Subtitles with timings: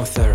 [0.00, 0.29] author.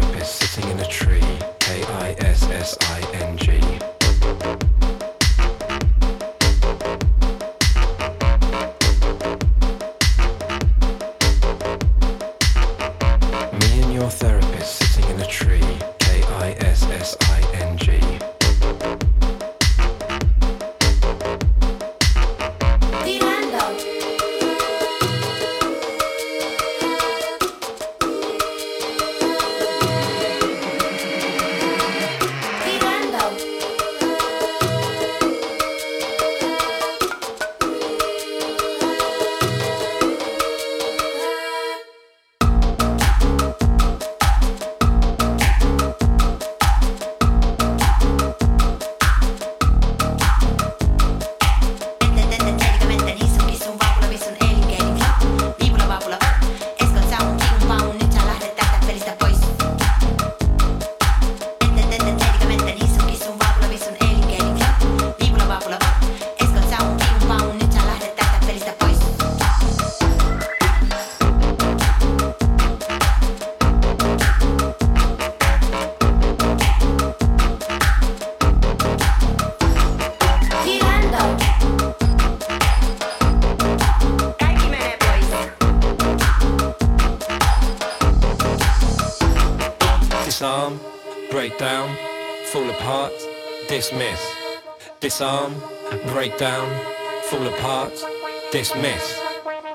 [98.56, 99.20] Dismiss,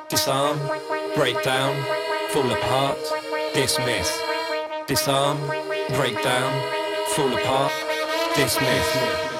[0.08, 0.58] disarm,
[1.14, 1.76] break down,
[2.30, 2.96] fall apart,
[3.52, 4.18] dismiss,
[4.86, 5.36] disarm,
[5.90, 6.50] break down,
[7.14, 7.72] fall apart,
[8.34, 9.39] dismiss.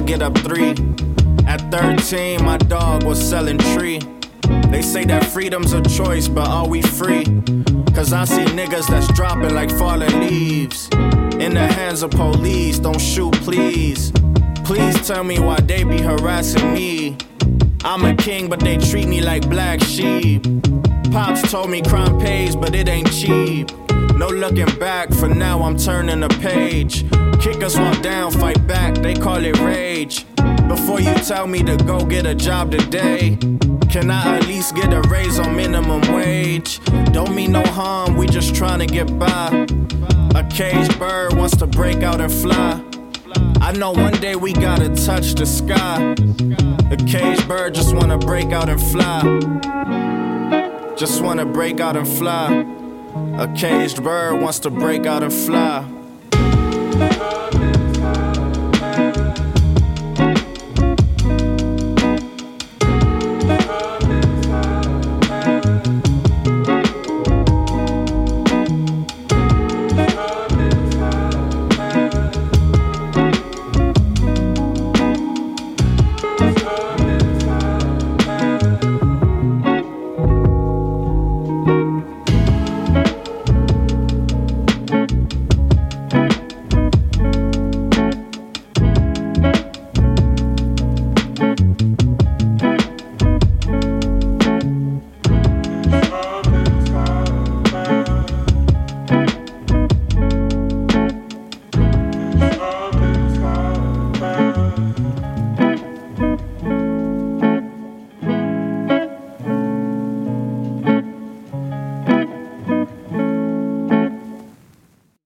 [0.00, 0.70] I get up three.
[1.46, 4.00] At 13, my dog was selling tree.
[4.68, 7.24] They say that freedom's a choice, but are we free?
[7.94, 10.88] Cause I see niggas that's dropping like falling leaves.
[11.38, 14.10] In the hands of police, don't shoot, please.
[14.64, 17.18] Please tell me why they be harassing me.
[17.84, 20.46] I'm a king, but they treat me like black sheep.
[21.12, 23.70] Pops told me crime pays, but it ain't cheap.
[24.16, 27.04] No looking back, for now I'm turning a page.
[27.40, 30.26] Kick us while down, fight back, they call it rage.
[30.68, 33.38] Before you tell me to go get a job today,
[33.88, 36.80] can I at least get a raise on minimum wage?
[37.12, 39.66] Don't mean no harm, we just trying to get by.
[40.34, 42.82] A caged bird wants to break out and fly.
[43.60, 46.14] I know one day we gotta touch the sky.
[46.90, 49.22] A caged bird just wanna break out and fly.
[50.94, 52.66] Just wanna break out and fly.
[53.38, 55.86] A caged bird wants to break out and fly.
[57.00, 57.39] Thank you.